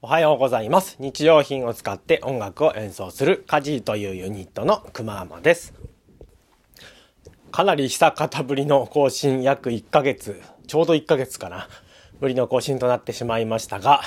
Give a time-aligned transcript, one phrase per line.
[0.00, 0.96] おはようございます。
[1.00, 5.74] 日用品を使って音楽を演奏するカジーというユニットのくまーまです。
[7.50, 11.68] かなり久方ぶりの更新約1ヶ月、ちょうど1ヶ月かな、
[12.20, 14.02] ぶりの更新となってしまいましたが、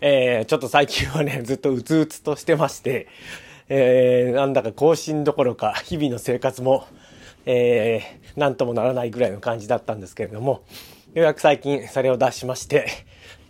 [0.00, 3.08] えー、ちょっと最近はね、ずっとうつうつとしてまして、
[3.68, 6.86] えー、なんだか更新どころか日々の生活も、
[7.44, 10.62] えー、なんともならないぐらいの感じだったんですけれども、
[11.14, 12.86] ようやく最近それを出しまして、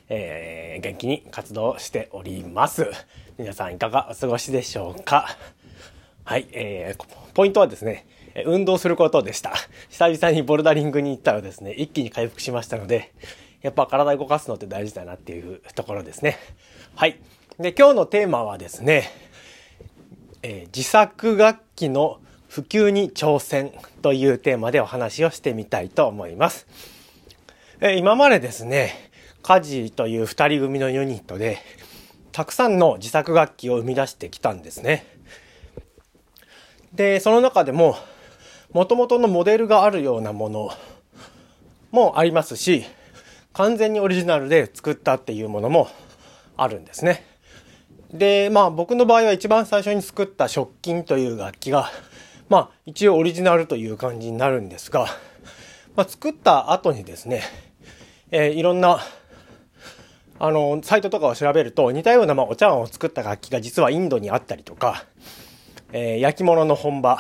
[0.09, 2.91] えー、元気に活動しております。
[3.37, 5.27] 皆さんいかがお過ごしでしょうか？
[6.25, 8.07] はい、えー、ポイントはですね、
[8.47, 9.53] 運動することでした。
[9.91, 13.13] 久々にボルダリングに行ったらですね、一気に回復しましたので、
[13.63, 16.39] やっぱ体動かすのって大事だなっていうところですね。
[16.95, 17.19] はい。
[17.59, 19.11] で、今日のテーマはですね、
[20.43, 26.67] えー、自作楽器の普及に挑戦というテーマでお話をしてみたいと思います。
[27.81, 29.08] えー、今までですね、
[29.49, 31.57] カジという二人組のユニットで、
[32.33, 35.07] たくさんの自作楽器を生み出してきたんですね。
[36.93, 37.97] で、その中でも、
[38.73, 40.71] 元々のモデルがあるようなもの
[41.93, 42.85] もありますし、
[43.55, 45.89] 完全にオリジナルで作ったっていうものも
[46.59, 47.25] あるんですね。
[48.13, 51.91] で、まあ僕の場合は一番最初に作った食金という楽器が、
[52.51, 55.07] まあ一応オリジナルという感じになるんですが、
[55.97, 57.41] まあ作った後にですね、
[58.31, 59.01] えー、いろんな
[60.41, 65.05] あの、サイトとかを調べると似たような、まあ、お茶碗を作った楽器が実はインドにあったりとか、
[65.93, 67.19] えー、焼き物の本場、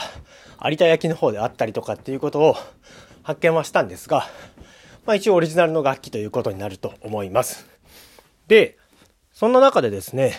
[0.64, 2.56] 有田焼の方であったりとかっていうことを
[3.22, 4.26] 発見はしたんですが、
[5.06, 7.66] まあ一応オリジナルの楽器ということになると思います。
[8.46, 8.76] で、
[9.32, 10.34] そんな中でですね、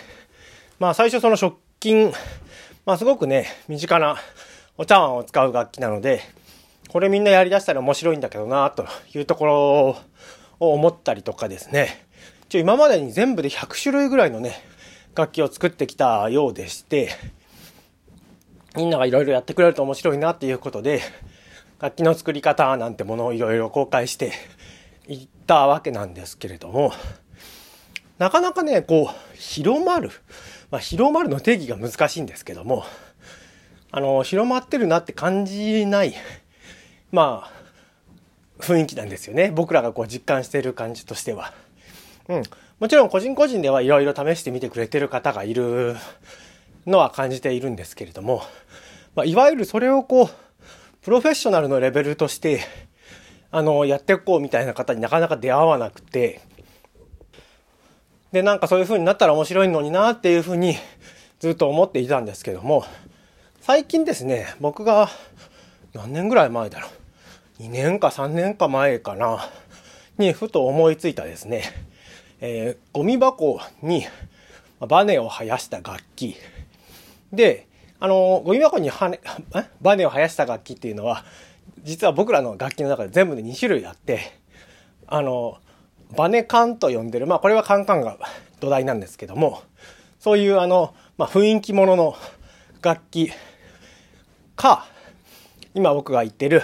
[0.78, 2.12] まあ最初その食金、
[2.86, 4.16] まあすごくね、身近な
[4.78, 6.20] お茶碗を使う楽器なので、
[6.88, 9.96] これみんなやりだしたら面白いんだけどなというところ
[10.60, 12.06] を思ったりとかですね、
[12.50, 14.60] 一応今までに全部で100種類ぐらいのね、
[15.14, 17.10] 楽器を作ってきたようでして、
[18.74, 21.00] みんながいろいろやってくれると面白いなっていうことで、
[21.78, 24.32] 楽器の作り方なんてものをいろいろ公開して
[25.06, 26.92] いったわけなんですけれども、
[28.18, 30.10] なかなかね、こう、広まる。
[30.72, 32.82] まあ、広まるの定義が難しいんですけども、
[33.92, 36.16] あの、広まってるなって感じない、
[37.12, 37.48] ま
[38.58, 39.52] あ、雰囲気なんですよね。
[39.52, 41.54] 僕らがこう実感している感じとしては。
[42.30, 42.42] うん。
[42.78, 45.96] もちろん個人個人ではいろいろ試してみてくれてる方がいる
[46.86, 48.42] のは感じているんですけれども、
[49.16, 50.28] まあ、いわゆるそれをこう、
[51.02, 52.60] プロフェッショナルのレベルとして、
[53.50, 56.40] あの、やっていこうみたいな方になかなか出会わなくて、
[58.30, 60.76] で、なんかそういう風になったら面白いのになっていう風に
[61.40, 62.84] ずっと思っていたんですけども、
[63.60, 65.08] 最近ですね、僕が
[65.94, 66.88] 何年ぐらい前だろ
[67.58, 67.62] う。
[67.62, 69.40] 2年か3年か前かな、
[70.16, 71.64] にふと思いついたですね、
[72.40, 74.06] えー、ゴミ箱に
[74.80, 76.36] バネを生やした楽器。
[77.32, 77.66] で、
[77.98, 79.20] あの、ゴミ箱にはね、
[79.82, 81.24] バネを生やした楽器っていうのは、
[81.82, 84.20] 実は僕らの楽器の中で全部で2種類あって、
[85.06, 85.58] あの、
[86.16, 88.18] バネカンと呼んでる、まあこれはカンカンが
[88.58, 89.62] 土台なんですけども、
[90.18, 92.16] そういうあの、まあ雰囲気ものの
[92.80, 93.32] 楽器
[94.56, 94.86] か、
[95.74, 96.62] 今僕が言ってる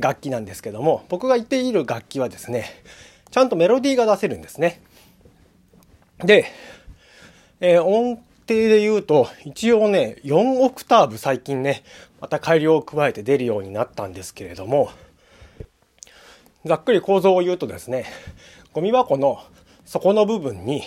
[0.00, 2.66] 楽器なんですけども、僕が言っている楽器はですね、
[3.32, 4.82] ちゃんとメロディーが出せるんですね。
[6.18, 6.44] で、
[7.60, 11.82] えー、音程で言うと、一応ね、4オクターブ最近ね、
[12.20, 14.90] また改良を加えて出るようになったんですけれども、
[16.66, 18.04] ざっくり構造を言うとですね、
[18.74, 19.42] ゴミ箱の
[19.86, 20.82] 底の部分に、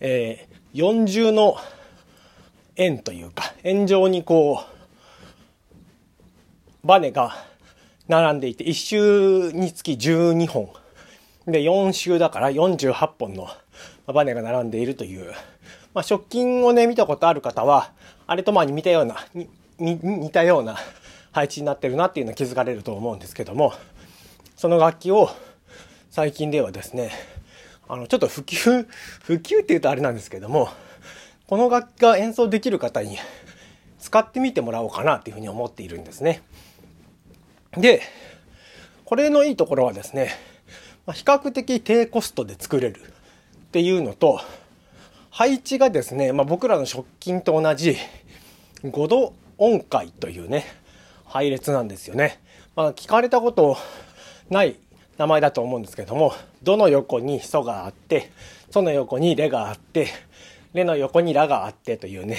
[0.00, 1.58] えー、四重の
[2.74, 4.64] 円というか、円状にこ
[6.82, 7.36] う、バネが
[8.08, 10.85] 並んでいて、1周につき12本。
[11.46, 13.48] で、4周だから48本の
[14.06, 15.32] バネが並んでいるという。
[15.94, 17.92] まあ、食金をね、見たことある方は、
[18.26, 19.48] あれとまあ似たような、に
[19.78, 20.76] 似たような
[21.32, 23.72] 配置になってるなっていうのは気づかれると思うんですけども、
[24.56, 25.30] その楽器を
[26.10, 27.12] 最近ではですね、
[27.88, 28.86] あの、ちょっと普及、
[29.22, 30.68] 普及って言うとあれなんですけども、
[31.46, 33.18] この楽器が演奏できる方に
[34.00, 36.42] 使ってみてもらおうかなっていうふうに思っているんですね。
[37.72, 38.02] で、
[39.04, 40.30] これのいいところはですね、
[41.06, 44.40] まあ、比較的低コストで作れるっていうのと、
[45.30, 47.96] 配置がですね、まあ、僕らの食金と同じ
[48.82, 50.64] 5度音階というね、
[51.24, 52.40] 配列なんですよね。
[52.74, 53.76] まあ、聞かれたこと
[54.50, 54.76] ない
[55.16, 58.30] 名前だと思うんですけども、どの横にソがあって、
[58.70, 60.08] ソの横にレがあって、
[60.74, 62.38] レの横にラがあってというね、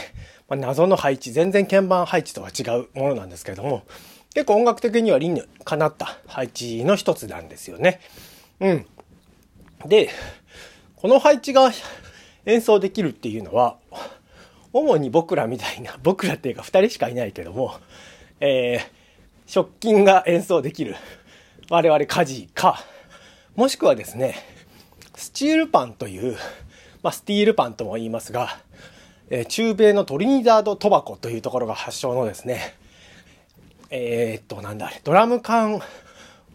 [0.49, 3.83] まあ、謎の配置、全然鍵盤配置とは違うものなんですけども、
[4.33, 7.99] 結構音楽的には理にかなった配置の一つなんですよね。
[8.59, 8.85] うん。
[9.85, 10.09] で、
[10.95, 11.71] この配置が
[12.45, 13.77] 演奏できるっていうのは、
[14.73, 17.75] 主に僕らみたいな、 僕らっていうか2人しかいないけども、
[18.39, 18.81] えー、
[19.45, 20.95] 食金が演奏できる
[21.69, 22.83] 我々家事か、
[23.55, 24.35] もしくはですね、
[25.15, 26.37] スチールパンという、
[27.03, 28.59] まあ、スティールパンとも言いますが、
[29.29, 32.75] えー、中米のトリニダード・トバコというところが発祥のですね、
[33.89, 35.81] えー、っと、なんだあれ、ドラム缶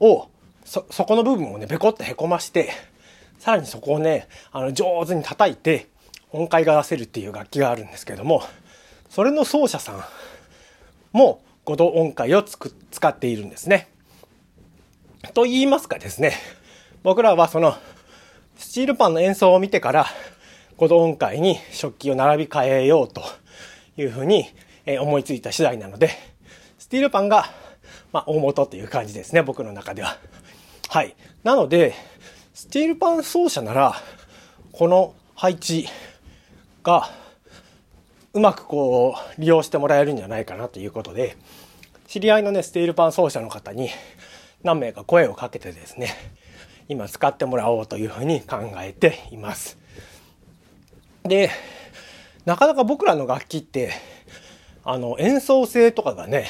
[0.00, 0.28] を、
[0.72, 2.70] そ、そこの部分をね、べこってへこまして、
[3.38, 5.88] さらにそこをね、あの、上手に叩いて、
[6.30, 8.42] 音階が出せるっていう楽器があるんですけども、
[9.10, 10.02] それの奏者さん
[11.12, 13.90] も、五度音階をつく使っているんですね。
[15.34, 16.32] と言いますかですね、
[17.02, 17.76] 僕らはその、
[18.56, 20.06] スチールパンの演奏を見てから、
[20.78, 23.22] 五度音階に食器を並び替えようと
[23.98, 24.46] いうふうに
[24.86, 26.08] 思いついた次第なので、
[26.78, 27.44] スティールパンが、
[28.10, 30.16] まあ、大元っていう感じですね、僕の中では。
[30.92, 31.16] はい。
[31.42, 31.94] なので、
[32.52, 33.94] スティールパン奏者なら、
[34.72, 35.88] この配置
[36.82, 37.08] が、
[38.34, 41.38] うまくこう、利用してもらえるんじゃないかなということで、
[42.08, 43.88] 知り合いのね、スティールパン奏者の方に
[44.62, 46.10] 何名か声をかけてですね、
[46.90, 49.78] 今使ってもらおうというふうに考えています。
[51.22, 51.48] で、
[52.44, 53.92] なかなか僕らの楽器って、
[54.84, 56.48] あの、演奏性とかがね、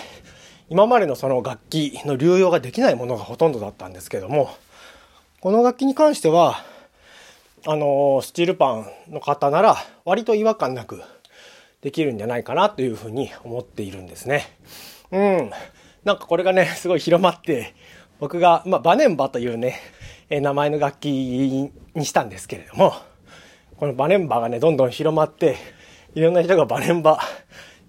[0.69, 4.51] 今までのその楽器の流用ができないものがほとんどだったんですけども、
[5.41, 6.65] この楽器に関しては、
[7.67, 11.03] あの、スチールパンの方なら割と違和感なく
[11.81, 14.57] できるんじゃないかなというふうに思っているんですね。
[15.11, 15.51] うん。
[16.05, 17.75] なんかこれがね、 すごい広まって、
[18.19, 19.81] 僕が、まあ、バネンバというね、
[20.31, 21.07] え名前の楽器
[21.95, 22.95] にしたんですけれども、
[23.77, 25.57] このバネンバがね、どんどん広まって、
[26.15, 27.21] いろんな人がバネンバ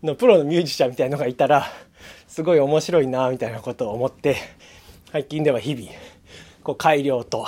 [0.02, 1.68] のプロのミュージシャンみたいなのがいたら、
[2.34, 4.38] すごい面白いな、みたいなことを思って、
[5.12, 5.88] 最近では日々、
[6.64, 7.46] こう改良と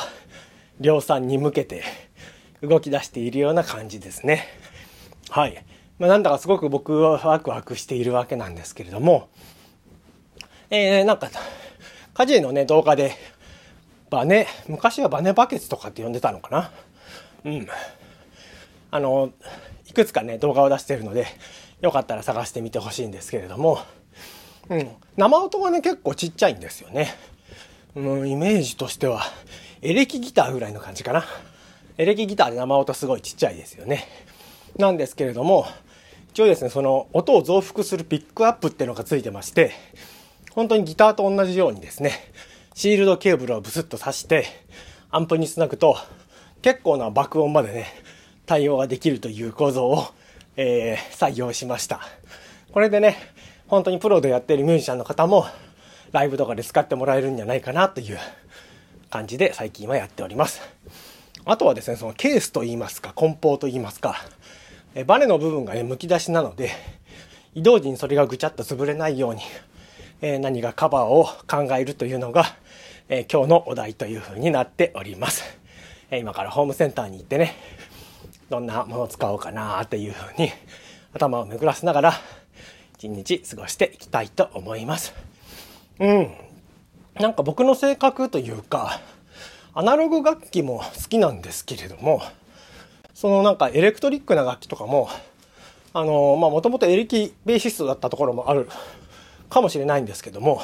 [0.79, 1.81] 量産に向けて
[2.61, 4.45] 動き出しているような感じですね。
[5.31, 5.65] はい。
[5.97, 9.29] まあ、なんだかすごく僕はワクワクしているわけなんですけれども、
[10.69, 11.31] えー、なんか、
[12.13, 13.13] 家事のね、動画で、
[14.11, 16.71] バネ、昔はバネバケツとかって呼んでたのかな？
[17.43, 17.67] うん。
[18.91, 19.31] あの、
[19.87, 21.25] いくつかね、動画を出してるので、
[21.81, 23.79] よかったら探してみてほしいんですけれども、
[24.69, 27.13] うん、生音がね、結構ちっちゃいんですよね。
[27.95, 29.21] うん、イメージとしては、
[29.81, 31.25] エレキギターぐらいの感じかな。
[31.97, 34.07] エレキギターで生音すごいちっちゃいですよね。
[34.77, 35.65] なんですけれども、
[36.31, 39.71] 一応ですね、その音を増幅するピックアップっていうのがついてまして、
[40.51, 42.11] 本当にギターと同じようにですね、
[42.73, 44.45] シールドケーブルをブスッと挿して、
[45.11, 45.97] アンプにつなぐと、
[46.61, 47.85] 結構な爆音までね、
[48.45, 50.07] 対応ができるという構造を、
[50.57, 52.01] えー、採用しました。
[52.73, 53.15] これでね、
[53.67, 55.45] 本当にプロでやってるミュージシャンの方も、
[56.11, 58.19] ライブとかで使ってもらえるんじゃないかなという
[59.09, 60.61] 感じで最近はやっております。
[61.45, 64.17] あとはですね、そのケースと言いますか、梱包と言いますか、
[64.93, 66.69] えバネの部分がね、剥き出しなので、
[67.55, 69.41] 移動時にそれがぐちゃっと潰れないように、
[70.21, 72.45] え何がカバーを考えるというのが、
[73.09, 75.43] え今日のお題というふうになっております。
[76.11, 77.55] え今からホームセンターに行ってね、
[78.51, 80.51] どんなものを使おうかなっていうふうに
[81.13, 82.13] 頭を巡らせながら
[82.97, 85.13] 一日過ごしていきたいと思います。
[85.99, 86.31] うん。
[87.15, 89.01] なんか僕の性格というか、
[89.73, 92.21] アナログ楽器も好きなんですけれども、
[93.13, 95.09] そのなんかエレクトリックな楽器とかも、
[95.93, 98.69] あの、まあもともとエレキベーシストだったところもある
[99.49, 100.61] かもしれないんですけども、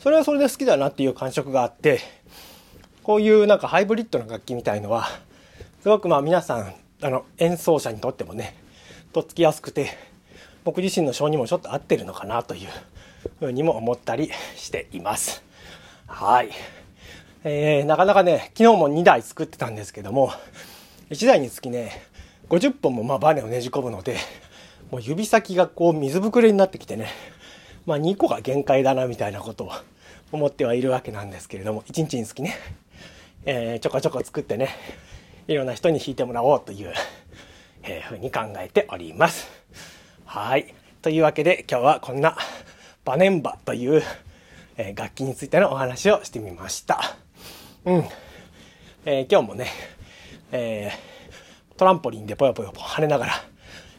[0.00, 2.00] それはそれで好きだなっていう感触があって、
[3.02, 5.06] こういうなんかハイブリッドな楽器みたいのは、
[5.82, 8.56] すごくまあ皆さん、あの、演奏者にとってもね、
[9.12, 10.13] とっつきやすくて、
[10.64, 12.68] 僕自身の性にもちょっと合ってるのかなという
[13.38, 15.44] ふうにも思ったりしています。
[16.06, 16.50] はい。
[17.44, 20.32] えー、なかなかね、昨日も2台作ってたんですけども、
[21.10, 21.92] 1台につきね、
[22.48, 24.16] 50本もまあバネをねじ込むので、
[24.90, 27.08] もう指先がこう水ぶくれになってきてね、
[27.84, 29.72] まあ2個が限界だなみたいなことを
[30.32, 32.56] 思ってはいるわけなんですけれども、1日につきね、
[33.44, 34.70] えー、ちょこちょこ作ってね、
[35.46, 36.94] いろんな人に弾いてもらおうという、
[37.82, 39.46] えー、ふうに考えております。
[40.34, 40.74] はい。
[41.00, 42.36] というわけで今日はこんな
[43.04, 44.02] バネンバという、
[44.76, 47.16] えー、楽器についてのお話をしてみました。
[47.84, 48.04] うん。
[49.04, 49.68] えー、今日もね、
[50.50, 53.32] えー、トランポリンでぽよぽよぽ跳ねながら、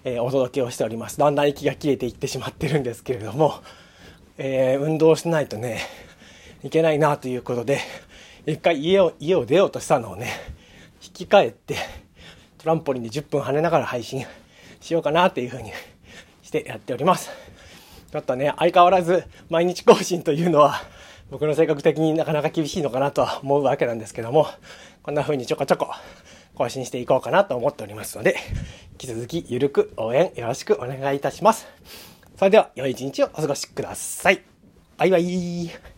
[0.03, 1.17] え、お届けをしております。
[1.17, 3.61] だんだん息が切れていってしまってるんですけれども、
[4.37, 5.79] え、運動しないとね、
[6.65, 7.79] いけないなということで、
[8.45, 10.33] 一回家を、家を出ようとしたのをね、
[11.01, 11.77] 引き返って、
[12.57, 14.25] トランポリンで10分跳ねながら配信
[14.81, 15.71] しようかなっていうふうに
[16.55, 17.29] してやっております。
[18.11, 20.75] ちょっとね、相変わらず毎日更新というのは、
[21.29, 24.47] 僕の性格的になかなか厳しいのかなとは思うわけなんですけども、
[25.03, 25.93] こんな風にちょこちょこ
[26.53, 28.37] 更新していこうかなと思っておりますので、
[28.93, 31.67] 引き続きゆるく応援よろしくお願いいたします。
[32.37, 34.41] それでは良い一日をお過ごしください。
[34.97, 35.94] バイバイ。